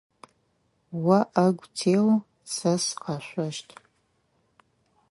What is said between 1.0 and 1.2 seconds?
О